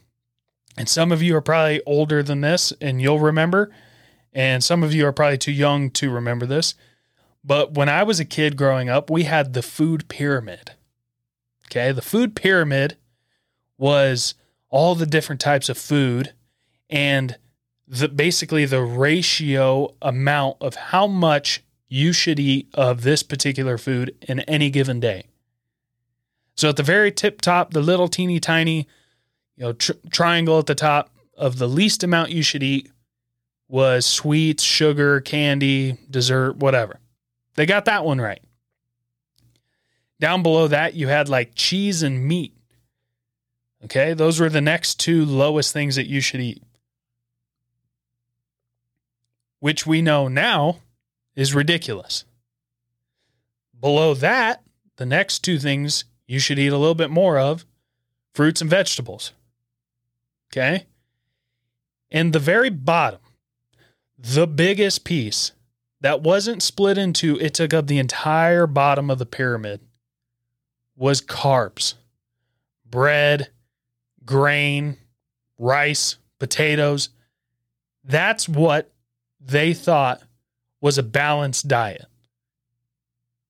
and 0.76 0.88
some 0.88 1.12
of 1.12 1.23
you 1.23 1.37
are 1.37 1.42
probably 1.42 1.83
older 1.85 2.23
than 2.23 2.40
this 2.40 2.73
and 2.80 3.00
you'll 3.00 3.21
remember, 3.21 3.71
and 4.37 4.62
some 4.62 4.83
of 4.83 4.93
you 4.93 5.07
are 5.07 5.12
probably 5.12 5.38
too 5.38 5.50
young 5.50 5.88
to 5.93 6.11
remember 6.11 6.45
this. 6.45 6.75
But 7.43 7.73
when 7.73 7.88
I 7.88 8.02
was 8.02 8.21
a 8.21 8.25
kid 8.25 8.55
growing 8.55 8.90
up, 8.90 9.09
we 9.09 9.23
had 9.23 9.55
the 9.55 9.62
food 9.62 10.09
pyramid. 10.09 10.73
Okay. 11.66 11.90
The 11.90 12.02
food 12.02 12.37
pyramid 12.37 12.99
was 13.78 14.35
all 14.69 14.95
the 14.95 15.07
different 15.07 15.40
types 15.40 15.71
of 15.71 15.78
food 15.78 16.35
and 16.90 17.38
the 17.88 18.09
basically 18.09 18.66
the 18.66 18.83
ratio 18.83 19.95
amount 20.02 20.59
of 20.61 20.75
how 20.75 21.07
much 21.07 21.62
you 21.88 22.12
should 22.12 22.38
eat 22.38 22.69
of 22.75 23.02
this 23.02 23.23
particular 23.23 23.78
food 23.78 24.14
in 24.21 24.40
any 24.40 24.69
given 24.69 25.00
day. 25.00 25.25
So 26.57 26.69
at 26.69 26.76
the 26.76 26.83
very 26.83 27.11
tip 27.11 27.40
top, 27.40 27.73
the 27.73 27.81
little 27.81 28.09
teeny 28.09 28.38
tiny, 28.38 28.87
you 29.57 29.64
know, 29.64 29.73
tr- 29.73 29.93
triangle 30.11 30.59
at 30.59 30.66
the 30.66 30.75
top 30.75 31.11
of 31.38 31.57
the 31.57 31.69
least 31.69 32.05
amount 32.05 32.31
you 32.31 32.43
should 32.43 32.62
eat 32.62 32.90
was 33.68 34.06
sweets, 34.06 34.62
sugar, 34.62 35.20
candy, 35.20 35.99
dessert, 36.11 36.56
whatever. 36.56 37.00
They 37.54 37.66
got 37.66 37.87
that 37.87 38.04
one 38.04 38.20
right. 38.20 38.42
Down 40.20 40.42
below 40.42 40.68
that, 40.68 40.94
you 40.94 41.08
had 41.08 41.28
like 41.28 41.54
cheese 41.54 42.02
and 42.02 42.26
meat. 42.26 42.54
Okay, 43.85 44.14
those 44.14 44.40
were 44.40 44.49
the 44.49 44.61
next 44.61 44.99
two 44.99 45.25
lowest 45.25 45.73
things 45.73 45.96
that 45.96 46.08
you 46.08 46.20
should 46.20 46.40
eat. 46.40 46.62
Which 49.61 49.87
we 49.87 50.02
know 50.02 50.28
now 50.28 50.78
is 51.35 51.54
ridiculous. 51.54 52.25
Below 53.78 54.14
that, 54.14 54.62
the 54.96 55.06
next 55.06 55.40
two 55.40 55.58
things 55.58 56.04
you 56.26 56.38
should 56.38 56.58
eat 56.58 56.73
a 56.73 56.78
little 56.78 56.94
bit 56.94 57.11
more 57.11 57.38
of 57.38 57.64
fruits 58.35 58.61
and 58.61 58.70
vegetables. 58.70 59.32
Okay. 60.52 60.87
And 62.11 62.32
the 62.32 62.38
very 62.38 62.70
bottom, 62.70 63.20
the 64.18 64.46
biggest 64.46 65.04
piece 65.04 65.52
that 66.00 66.23
wasn't 66.23 66.62
split 66.62 66.99
into, 66.99 67.38
it 67.40 67.54
took 67.54 67.75
up 67.75 67.87
the 67.87 67.99
entire 67.99 68.66
bottom 68.66 69.11
of 69.11 69.18
the 69.18 69.26
pyramid, 69.26 69.80
was 70.96 71.20
carbs, 71.20 71.94
bread, 72.85 73.50
grain, 74.25 74.96
rice, 75.58 76.16
potatoes. 76.38 77.11
That's 78.04 78.49
what 78.49 78.92
they 79.40 79.75
thought 79.75 80.23
was 80.80 80.99
a 80.99 81.02
balanced 81.02 81.68
diet. 81.68 82.06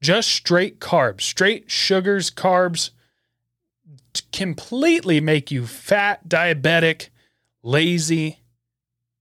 Just 0.01 0.31
straight 0.31 0.79
carbs, 0.79 1.23
straight 1.23 1.71
sugars, 1.71 2.31
carbs 2.31 2.91
completely 4.33 5.21
make 5.21 5.51
you 5.51 5.67
fat, 5.67 6.29
diabetic, 6.29 7.09
lazy. 7.63 8.41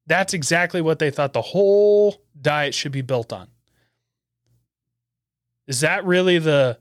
That's 0.07 0.33
exactly 0.33 0.81
what 0.81 0.99
they 0.99 1.09
thought 1.09 1.33
the 1.33 1.41
whole 1.41 2.21
diet 2.39 2.73
should 2.73 2.91
be 2.91 3.01
built 3.01 3.33
on. 3.33 3.47
Is 5.67 5.79
that 5.81 6.05
really 6.05 6.37
the 6.37 6.79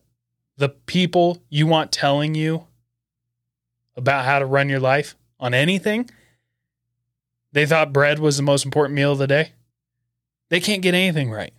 the 0.56 0.68
people 0.68 1.42
you 1.48 1.66
want 1.66 1.90
telling 1.90 2.34
you 2.34 2.66
about 3.96 4.24
how 4.24 4.38
to 4.38 4.46
run 4.46 4.68
your 4.68 4.80
life 4.80 5.16
on 5.40 5.54
anything? 5.54 6.08
They 7.52 7.66
thought 7.66 7.92
bread 7.92 8.18
was 8.18 8.36
the 8.36 8.42
most 8.42 8.64
important 8.64 8.94
meal 8.94 9.12
of 9.12 9.18
the 9.18 9.26
day. 9.26 9.52
They 10.48 10.60
can't 10.60 10.82
get 10.82 10.94
anything 10.94 11.30
right. 11.30 11.52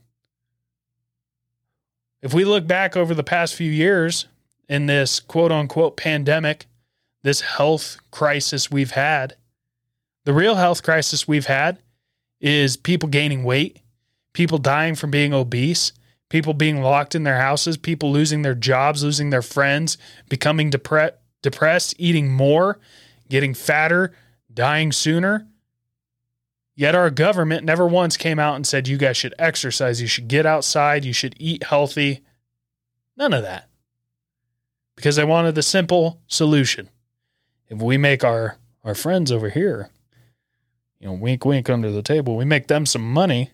If 2.22 2.34
we 2.34 2.46
look 2.46 2.68
back 2.68 2.96
over 2.96 3.14
the 3.14 3.24
past 3.24 3.56
few 3.56 3.72
years 3.72 4.28
in 4.68 4.86
this 4.86 5.20
quote 5.20 5.52
unquote 5.52 5.98
pandemic, 5.98 6.68
this 7.24 7.42
health 7.42 7.98
crisis 8.12 8.70
we've 8.70 8.92
had, 8.92 9.36
the 10.26 10.34
real 10.34 10.56
health 10.56 10.84
crisis 10.84 11.28
we've 11.28 11.46
had 11.46 11.80
is 12.42 12.76
people 12.76 13.08
gaining 13.08 13.44
weight, 13.44 13.80
people 14.34 14.58
dying 14.58 14.96
from 14.96 15.12
being 15.12 15.34
obese, 15.34 15.94
people 16.30 16.54
being 16.54 16.82
locked 16.82 17.16
in 17.16 17.24
their 17.24 17.40
houses, 17.40 17.78
people 17.78 18.12
losing 18.12 18.42
their 18.42 18.56
jobs, 18.56 19.04
losing 19.04 19.30
their 19.30 19.42
friends, 19.42 19.98
becoming 20.28 20.70
depre- 20.70 21.14
depressed, 21.42 21.96
eating 21.98 22.32
more, 22.32 22.80
getting 23.30 23.54
fatter, 23.54 24.12
dying 24.54 24.92
sooner. 24.92 25.48
Yet 26.76 26.96
our 26.96 27.10
government 27.10 27.64
never 27.64 27.88
once 27.88 28.18
came 28.18 28.38
out 28.38 28.56
and 28.56 28.68
said, 28.68 28.88
you 28.88 28.98
guys 28.98 29.16
should 29.16 29.34
exercise, 29.40 30.02
you 30.02 30.08
should 30.08 30.28
get 30.28 30.46
outside, 30.46 31.06
you 31.06 31.14
should 31.14 31.36
eat 31.40 31.64
healthy. 31.64 32.22
None 33.16 33.32
of 33.32 33.44
that. 33.44 33.70
Because 34.96 35.16
they 35.16 35.24
wanted 35.24 35.56
the 35.56 35.64
simple 35.64 36.20
solution. 36.28 36.90
If 37.70 37.82
we 37.82 37.98
make 37.98 38.24
our, 38.24 38.58
our 38.84 38.96
friends 38.96 39.32
over 39.32 39.50
here, 39.50 39.90
you 41.06 41.12
know, 41.12 41.18
wink, 41.18 41.46
wink 41.46 41.70
under 41.70 41.92
the 41.92 42.02
table, 42.02 42.36
we 42.36 42.46
make 42.46 42.66
them 42.66 42.84
some 42.84 43.14
money 43.14 43.52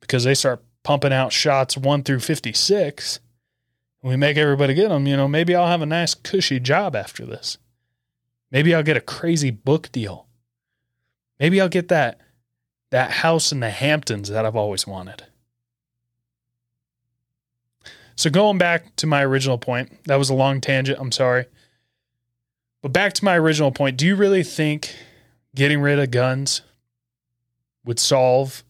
because 0.00 0.24
they 0.24 0.34
start 0.34 0.62
pumping 0.82 1.14
out 1.14 1.32
shots 1.32 1.78
one 1.78 2.02
through 2.02 2.20
56. 2.20 3.20
We 4.02 4.16
make 4.16 4.36
everybody 4.36 4.74
get 4.74 4.90
them, 4.90 5.06
you 5.06 5.16
know, 5.16 5.26
maybe 5.26 5.54
I'll 5.54 5.66
have 5.66 5.80
a 5.80 5.86
nice, 5.86 6.12
cushy 6.12 6.60
job 6.60 6.94
after 6.94 7.24
this. 7.24 7.56
Maybe 8.50 8.74
I'll 8.74 8.82
get 8.82 8.98
a 8.98 9.00
crazy 9.00 9.50
book 9.50 9.90
deal. 9.92 10.26
Maybe 11.40 11.58
I'll 11.58 11.70
get 11.70 11.88
that 11.88 12.20
that 12.90 13.10
house 13.10 13.50
in 13.50 13.60
the 13.60 13.70
Hamptons 13.70 14.28
that 14.28 14.44
I've 14.44 14.54
always 14.54 14.86
wanted. 14.86 15.24
So, 18.14 18.28
going 18.28 18.58
back 18.58 18.94
to 18.96 19.06
my 19.06 19.24
original 19.24 19.58
point, 19.58 20.04
that 20.04 20.16
was 20.16 20.28
a 20.28 20.34
long 20.34 20.60
tangent. 20.60 21.00
I'm 21.00 21.10
sorry. 21.10 21.46
But 22.82 22.92
back 22.92 23.14
to 23.14 23.24
my 23.24 23.36
original 23.38 23.72
point, 23.72 23.96
do 23.96 24.06
you 24.06 24.14
really 24.14 24.44
think 24.44 24.94
getting 25.54 25.80
rid 25.80 25.98
of 25.98 26.10
guns 26.10 26.60
would 27.84 27.98
solve 27.98 28.64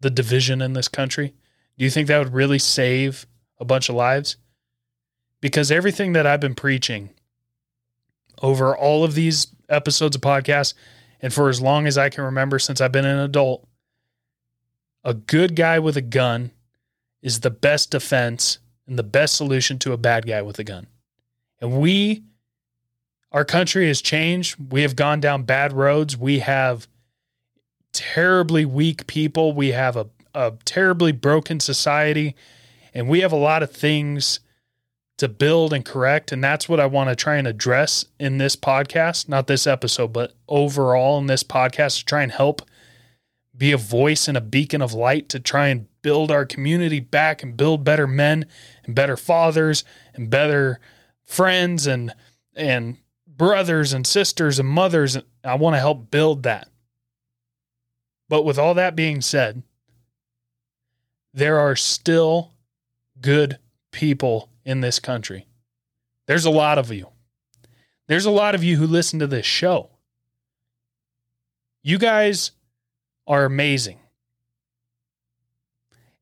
the 0.00 0.10
division 0.10 0.60
in 0.62 0.72
this 0.72 0.88
country? 0.88 1.34
Do 1.78 1.84
you 1.84 1.90
think 1.90 2.08
that 2.08 2.18
would 2.18 2.34
really 2.34 2.58
save 2.58 3.26
a 3.58 3.64
bunch 3.64 3.88
of 3.88 3.94
lives? 3.94 4.36
Because 5.40 5.70
everything 5.70 6.12
that 6.12 6.26
I've 6.26 6.40
been 6.40 6.54
preaching 6.54 7.10
over 8.42 8.76
all 8.76 9.04
of 9.04 9.14
these 9.14 9.48
episodes 9.68 10.16
of 10.16 10.22
podcasts 10.22 10.74
and 11.20 11.32
for 11.32 11.48
as 11.48 11.60
long 11.60 11.86
as 11.86 11.98
I 11.98 12.08
can 12.08 12.24
remember 12.24 12.58
since 12.58 12.80
I've 12.80 12.92
been 12.92 13.04
an 13.04 13.18
adult, 13.18 13.66
a 15.04 15.14
good 15.14 15.56
guy 15.56 15.78
with 15.78 15.96
a 15.96 16.02
gun 16.02 16.50
is 17.22 17.40
the 17.40 17.50
best 17.50 17.90
defense 17.90 18.58
and 18.86 18.98
the 18.98 19.02
best 19.02 19.36
solution 19.36 19.78
to 19.80 19.92
a 19.92 19.98
bad 19.98 20.26
guy 20.26 20.42
with 20.42 20.58
a 20.58 20.64
gun. 20.64 20.86
And 21.60 21.80
we, 21.80 22.24
our 23.32 23.44
country 23.44 23.86
has 23.88 24.00
changed. 24.00 24.56
We 24.72 24.82
have 24.82 24.96
gone 24.96 25.20
down 25.20 25.42
bad 25.44 25.72
roads. 25.72 26.16
We 26.16 26.40
have 26.40 26.88
terribly 27.92 28.64
weak 28.64 29.06
people. 29.06 29.52
We 29.52 29.68
have 29.68 29.96
a, 29.96 30.08
a 30.34 30.52
terribly 30.64 31.12
broken 31.12 31.60
society. 31.60 32.34
And 32.94 33.08
we 33.08 33.20
have 33.20 33.32
a 33.32 33.36
lot 33.36 33.62
of 33.62 33.70
things 33.70 34.40
to 35.18 35.28
build 35.28 35.72
and 35.72 35.84
correct. 35.84 36.32
And 36.32 36.42
that's 36.42 36.68
what 36.68 36.80
I 36.80 36.86
want 36.86 37.10
to 37.10 37.16
try 37.16 37.36
and 37.36 37.46
address 37.46 38.06
in 38.18 38.38
this 38.38 38.56
podcast, 38.56 39.28
not 39.28 39.46
this 39.46 39.66
episode, 39.66 40.12
but 40.14 40.32
overall 40.48 41.18
in 41.18 41.26
this 41.26 41.42
podcast 41.42 41.98
to 41.98 42.04
try 42.06 42.22
and 42.22 42.32
help 42.32 42.62
be 43.54 43.70
a 43.70 43.76
voice 43.76 44.26
and 44.26 44.36
a 44.38 44.40
beacon 44.40 44.80
of 44.80 44.94
light 44.94 45.28
to 45.28 45.38
try 45.38 45.68
and 45.68 45.86
build 46.00 46.30
our 46.30 46.46
community 46.46 47.00
back 47.00 47.42
and 47.42 47.58
build 47.58 47.84
better 47.84 48.06
men 48.06 48.46
and 48.84 48.94
better 48.94 49.18
fathers 49.18 49.84
and 50.14 50.30
better 50.30 50.80
friends 51.26 51.86
and 51.86 52.14
and 52.56 52.96
brothers 53.26 53.92
and 53.92 54.06
sisters 54.06 54.58
and 54.58 54.68
mothers. 54.68 55.18
I 55.44 55.56
want 55.56 55.76
to 55.76 55.80
help 55.80 56.10
build 56.10 56.44
that. 56.44 56.69
But 58.30 58.44
with 58.44 58.60
all 58.60 58.74
that 58.74 58.94
being 58.94 59.20
said, 59.20 59.64
there 61.34 61.58
are 61.58 61.74
still 61.74 62.52
good 63.20 63.58
people 63.90 64.48
in 64.64 64.80
this 64.80 65.00
country. 65.00 65.48
There's 66.26 66.44
a 66.44 66.50
lot 66.50 66.78
of 66.78 66.92
you. 66.92 67.08
There's 68.06 68.26
a 68.26 68.30
lot 68.30 68.54
of 68.54 68.62
you 68.62 68.76
who 68.76 68.86
listen 68.86 69.18
to 69.18 69.26
this 69.26 69.44
show. 69.44 69.90
You 71.82 71.98
guys 71.98 72.52
are 73.26 73.44
amazing. 73.44 73.98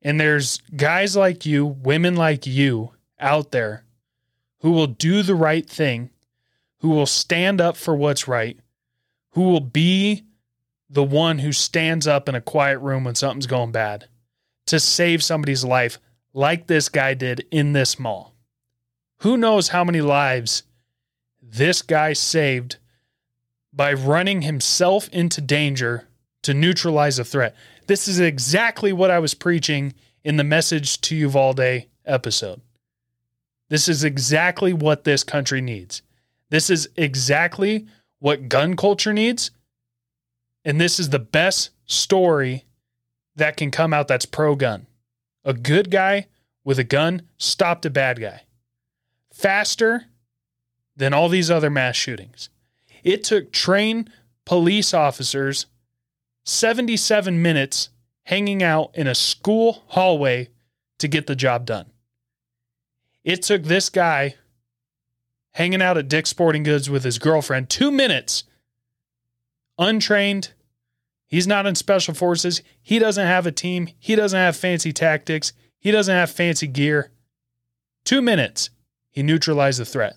And 0.00 0.18
there's 0.18 0.62
guys 0.74 1.14
like 1.14 1.44
you, 1.44 1.66
women 1.66 2.16
like 2.16 2.46
you 2.46 2.92
out 3.20 3.50
there 3.50 3.84
who 4.60 4.70
will 4.70 4.86
do 4.86 5.22
the 5.22 5.34
right 5.34 5.68
thing, 5.68 6.08
who 6.78 6.88
will 6.88 7.04
stand 7.04 7.60
up 7.60 7.76
for 7.76 7.94
what's 7.94 8.26
right, 8.26 8.58
who 9.32 9.42
will 9.42 9.60
be 9.60 10.24
the 10.90 11.04
one 11.04 11.40
who 11.40 11.52
stands 11.52 12.06
up 12.06 12.28
in 12.28 12.34
a 12.34 12.40
quiet 12.40 12.78
room 12.78 13.04
when 13.04 13.14
something's 13.14 13.46
going 13.46 13.72
bad 13.72 14.08
to 14.66 14.80
save 14.80 15.22
somebody's 15.22 15.64
life 15.64 15.98
like 16.32 16.66
this 16.66 16.88
guy 16.88 17.14
did 17.14 17.46
in 17.50 17.72
this 17.72 17.98
mall. 17.98 18.34
Who 19.18 19.36
knows 19.36 19.68
how 19.68 19.84
many 19.84 20.00
lives 20.00 20.62
this 21.42 21.82
guy 21.82 22.12
saved 22.12 22.76
by 23.72 23.92
running 23.92 24.42
himself 24.42 25.08
into 25.08 25.40
danger 25.40 26.08
to 26.42 26.54
neutralize 26.54 27.18
a 27.18 27.24
threat. 27.24 27.54
This 27.86 28.08
is 28.08 28.20
exactly 28.20 28.92
what 28.92 29.10
I 29.10 29.18
was 29.18 29.34
preaching 29.34 29.94
in 30.24 30.36
the 30.36 30.44
message 30.44 31.00
to 31.02 31.16
Uvalde 31.16 31.86
episode. 32.04 32.60
This 33.68 33.88
is 33.88 34.04
exactly 34.04 34.72
what 34.72 35.04
this 35.04 35.24
country 35.24 35.60
needs. 35.60 36.02
This 36.50 36.70
is 36.70 36.88
exactly 36.96 37.86
what 38.18 38.48
gun 38.48 38.76
culture 38.76 39.12
needs. 39.12 39.50
And 40.68 40.78
this 40.78 41.00
is 41.00 41.08
the 41.08 41.18
best 41.18 41.70
story 41.86 42.66
that 43.34 43.56
can 43.56 43.70
come 43.70 43.94
out 43.94 44.06
that's 44.06 44.26
pro 44.26 44.54
gun. 44.54 44.86
A 45.42 45.54
good 45.54 45.90
guy 45.90 46.26
with 46.62 46.78
a 46.78 46.84
gun 46.84 47.22
stopped 47.38 47.86
a 47.86 47.90
bad 47.90 48.20
guy 48.20 48.42
faster 49.32 50.04
than 50.94 51.14
all 51.14 51.30
these 51.30 51.50
other 51.50 51.70
mass 51.70 51.96
shootings. 51.96 52.50
It 53.02 53.24
took 53.24 53.50
trained 53.50 54.10
police 54.44 54.92
officers 54.92 55.64
77 56.44 57.40
minutes 57.40 57.88
hanging 58.24 58.62
out 58.62 58.90
in 58.92 59.06
a 59.06 59.14
school 59.14 59.84
hallway 59.86 60.50
to 60.98 61.08
get 61.08 61.26
the 61.26 61.34
job 61.34 61.64
done. 61.64 61.86
It 63.24 63.40
took 63.40 63.62
this 63.62 63.88
guy 63.88 64.34
hanging 65.52 65.80
out 65.80 65.96
at 65.96 66.08
Dick's 66.08 66.28
Sporting 66.28 66.62
Goods 66.62 66.90
with 66.90 67.04
his 67.04 67.18
girlfriend 67.18 67.70
two 67.70 67.90
minutes, 67.90 68.44
untrained. 69.78 70.52
He's 71.28 71.46
not 71.46 71.66
in 71.66 71.74
special 71.74 72.14
forces. 72.14 72.62
He 72.82 72.98
doesn't 72.98 73.26
have 73.26 73.46
a 73.46 73.52
team. 73.52 73.88
He 73.98 74.16
doesn't 74.16 74.38
have 74.38 74.56
fancy 74.56 74.92
tactics. 74.92 75.52
He 75.78 75.90
doesn't 75.90 76.14
have 76.14 76.30
fancy 76.30 76.66
gear. 76.66 77.12
Two 78.04 78.22
minutes, 78.22 78.70
he 79.10 79.22
neutralized 79.22 79.78
the 79.78 79.84
threat. 79.84 80.16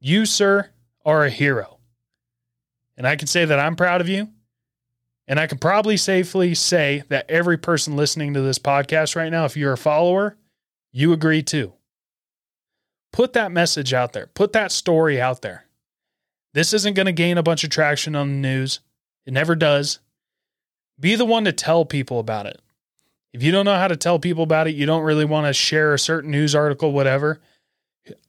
You, 0.00 0.26
sir, 0.26 0.70
are 1.04 1.24
a 1.24 1.30
hero. 1.30 1.78
And 2.96 3.06
I 3.06 3.14
can 3.14 3.28
say 3.28 3.44
that 3.44 3.60
I'm 3.60 3.76
proud 3.76 4.00
of 4.00 4.08
you. 4.08 4.28
And 5.28 5.38
I 5.38 5.46
can 5.46 5.58
probably 5.58 5.96
safely 5.96 6.54
say 6.54 7.04
that 7.08 7.30
every 7.30 7.58
person 7.58 7.96
listening 7.96 8.34
to 8.34 8.40
this 8.40 8.58
podcast 8.58 9.14
right 9.14 9.30
now, 9.30 9.44
if 9.44 9.56
you're 9.56 9.74
a 9.74 9.78
follower, 9.78 10.36
you 10.90 11.12
agree 11.12 11.42
too. 11.42 11.74
Put 13.12 13.34
that 13.34 13.52
message 13.52 13.92
out 13.92 14.14
there, 14.14 14.26
put 14.26 14.52
that 14.54 14.72
story 14.72 15.20
out 15.20 15.42
there. 15.42 15.66
This 16.54 16.72
isn't 16.72 16.94
going 16.94 17.06
to 17.06 17.12
gain 17.12 17.38
a 17.38 17.42
bunch 17.42 17.62
of 17.62 17.70
traction 17.70 18.16
on 18.16 18.28
the 18.28 18.48
news, 18.48 18.80
it 19.26 19.32
never 19.32 19.54
does. 19.54 19.98
Be 20.98 21.14
the 21.14 21.24
one 21.24 21.44
to 21.44 21.52
tell 21.52 21.84
people 21.84 22.18
about 22.18 22.46
it. 22.46 22.60
If 23.32 23.42
you 23.42 23.52
don't 23.52 23.64
know 23.64 23.76
how 23.76 23.88
to 23.88 23.96
tell 23.96 24.18
people 24.18 24.42
about 24.42 24.66
it, 24.68 24.74
you 24.74 24.86
don't 24.86 25.04
really 25.04 25.24
want 25.24 25.46
to 25.46 25.52
share 25.52 25.94
a 25.94 25.98
certain 25.98 26.30
news 26.30 26.54
article, 26.54 26.92
whatever, 26.92 27.40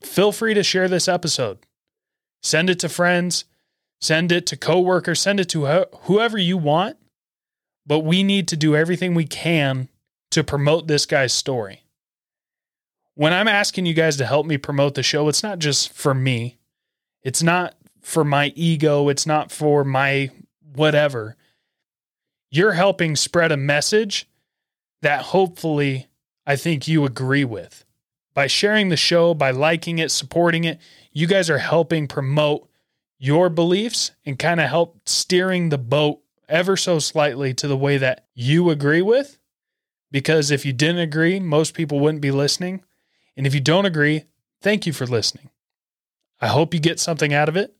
feel 0.02 0.30
free 0.30 0.54
to 0.54 0.62
share 0.62 0.88
this 0.88 1.08
episode. 1.08 1.58
Send 2.42 2.70
it 2.70 2.78
to 2.80 2.88
friends, 2.88 3.44
send 4.00 4.30
it 4.30 4.46
to 4.46 4.56
coworkers, 4.56 5.20
send 5.20 5.40
it 5.40 5.48
to 5.50 5.86
whoever 6.02 6.38
you 6.38 6.56
want. 6.56 6.96
But 7.86 8.00
we 8.00 8.22
need 8.22 8.46
to 8.48 8.56
do 8.56 8.76
everything 8.76 9.14
we 9.14 9.26
can 9.26 9.88
to 10.30 10.44
promote 10.44 10.86
this 10.86 11.06
guy's 11.06 11.32
story. 11.32 11.84
When 13.14 13.32
I'm 13.32 13.48
asking 13.48 13.86
you 13.86 13.94
guys 13.94 14.16
to 14.18 14.26
help 14.26 14.46
me 14.46 14.58
promote 14.58 14.94
the 14.94 15.02
show, 15.02 15.28
it's 15.28 15.42
not 15.42 15.58
just 15.58 15.92
for 15.92 16.14
me. 16.14 16.58
It's 17.22 17.42
not 17.42 17.74
for 18.00 18.24
my 18.24 18.52
ego. 18.54 19.08
It's 19.08 19.26
not 19.26 19.50
for 19.50 19.84
my 19.84 20.30
whatever. 20.74 21.36
You're 22.50 22.72
helping 22.72 23.16
spread 23.16 23.52
a 23.52 23.56
message 23.56 24.28
that 25.02 25.22
hopefully 25.22 26.08
I 26.46 26.56
think 26.56 26.88
you 26.88 27.04
agree 27.04 27.44
with. 27.44 27.84
By 28.34 28.46
sharing 28.46 28.88
the 28.88 28.96
show, 28.96 29.34
by 29.34 29.50
liking 29.50 29.98
it, 29.98 30.10
supporting 30.10 30.64
it, 30.64 30.78
you 31.12 31.26
guys 31.26 31.50
are 31.50 31.58
helping 31.58 32.06
promote 32.06 32.68
your 33.18 33.48
beliefs 33.48 34.12
and 34.24 34.38
kind 34.38 34.60
of 34.60 34.68
help 34.68 35.00
steering 35.06 35.68
the 35.68 35.78
boat 35.78 36.20
ever 36.48 36.76
so 36.76 36.98
slightly 36.98 37.54
to 37.54 37.68
the 37.68 37.76
way 37.76 37.98
that 37.98 38.26
you 38.34 38.70
agree 38.70 39.02
with. 39.02 39.38
Because 40.10 40.50
if 40.50 40.64
you 40.64 40.72
didn't 40.72 41.00
agree, 41.00 41.38
most 41.38 41.74
people 41.74 42.00
wouldn't 42.00 42.22
be 42.22 42.30
listening. 42.30 42.82
And 43.36 43.46
if 43.46 43.54
you 43.54 43.60
don't 43.60 43.86
agree, 43.86 44.24
thank 44.60 44.86
you 44.86 44.92
for 44.92 45.06
listening. 45.06 45.50
I 46.40 46.48
hope 46.48 46.74
you 46.74 46.80
get 46.80 46.98
something 46.98 47.32
out 47.32 47.48
of 47.48 47.56
it. 47.56 47.76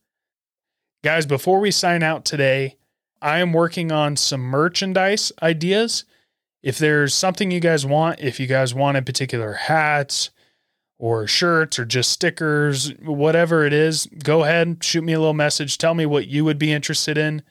Guys, 1.02 1.26
before 1.26 1.60
we 1.60 1.70
sign 1.70 2.02
out 2.02 2.24
today, 2.24 2.76
I 3.22 3.38
am 3.40 3.52
working 3.52 3.92
on 3.92 4.16
some 4.16 4.40
merchandise 4.40 5.32
ideas. 5.42 6.04
If 6.62 6.78
there's 6.78 7.14
something 7.14 7.50
you 7.50 7.60
guys 7.60 7.86
want, 7.86 8.20
if 8.20 8.38
you 8.38 8.46
guys 8.46 8.74
want 8.74 8.96
in 8.96 9.04
particular 9.04 9.54
hats, 9.54 10.30
or 11.00 11.26
shirts 11.26 11.78
or 11.78 11.86
just 11.86 12.12
stickers, 12.12 12.92
whatever 12.98 13.64
it 13.64 13.72
is, 13.72 14.06
go 14.22 14.44
ahead, 14.44 14.84
shoot 14.84 15.02
me 15.02 15.14
a 15.14 15.18
little 15.18 15.32
message. 15.32 15.78
Tell 15.78 15.94
me 15.94 16.04
what 16.04 16.28
you 16.28 16.44
would 16.44 16.58
be 16.58 16.70
interested 16.70 17.16
in. 17.16 17.42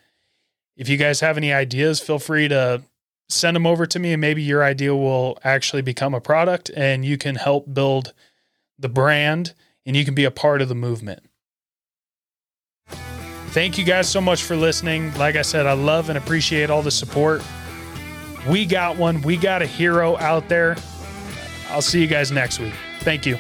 If 0.78 0.88
you 0.88 0.98
guys 0.98 1.20
have 1.22 1.36
any 1.36 1.52
ideas, 1.52 2.00
feel 2.00 2.20
free 2.20 2.48
to 2.48 2.84
send 3.28 3.56
them 3.56 3.66
over 3.66 3.88
to 3.88 3.98
me 3.98 4.14
and 4.14 4.22
maybe 4.22 4.44
your 4.44 4.64
idea 4.64 4.96
will 4.96 5.40
actually 5.44 5.82
become 5.82 6.14
a 6.14 6.22
product 6.22 6.70
and 6.76 7.04
you 7.04 7.18
can 7.18 7.36
help 7.36 7.74
build 7.74 8.14
the 8.78 8.88
brand 8.88 9.56
and 9.84 9.98
you 9.98 10.06
can 10.06 10.14
be 10.14 10.26
a 10.26 10.32
part 10.32 10.62
of 10.62 10.70
the 10.70 10.76
movement. 10.76 11.24
Thank 13.50 13.78
you 13.78 13.84
guys 13.84 14.08
so 14.08 14.22
much 14.22 14.44
for 14.44 14.56
listening. 14.56 15.14
Like 15.16 15.36
I 15.36 15.42
said, 15.42 15.66
I 15.66 15.74
love 15.74 16.10
and 16.10 16.18
appreciate 16.18 16.70
all 16.70 16.82
the 16.82 16.92
support. 16.92 17.42
We 18.48 18.66
got 18.66 18.98
one. 18.98 19.22
We 19.22 19.38
got 19.38 19.62
a 19.62 19.66
hero 19.66 20.18
out 20.18 20.48
there. 20.48 20.78
I'll 21.70 21.82
see 21.82 22.00
you 22.00 22.08
guys 22.08 22.32
next 22.32 22.60
week. 22.60 22.74
Thank 23.02 23.26
you. 23.26 23.38